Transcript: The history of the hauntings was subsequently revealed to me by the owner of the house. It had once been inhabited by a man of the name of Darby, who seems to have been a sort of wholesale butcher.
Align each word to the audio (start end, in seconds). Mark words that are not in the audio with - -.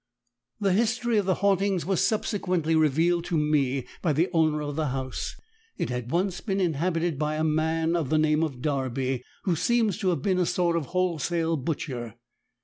The 0.59 0.73
history 0.73 1.19
of 1.19 1.27
the 1.27 1.35
hauntings 1.45 1.85
was 1.85 2.01
subsequently 2.03 2.75
revealed 2.75 3.23
to 3.25 3.37
me 3.37 3.85
by 4.01 4.13
the 4.13 4.29
owner 4.33 4.63
of 4.63 4.75
the 4.75 4.87
house. 4.87 5.35
It 5.77 5.91
had 5.91 6.09
once 6.09 6.41
been 6.41 6.59
inhabited 6.59 7.19
by 7.19 7.35
a 7.35 7.43
man 7.43 7.95
of 7.95 8.09
the 8.09 8.17
name 8.17 8.41
of 8.41 8.63
Darby, 8.63 9.21
who 9.43 9.55
seems 9.55 9.99
to 9.99 10.09
have 10.09 10.23
been 10.23 10.39
a 10.39 10.45
sort 10.47 10.75
of 10.75 10.87
wholesale 10.87 11.55
butcher. 11.55 12.15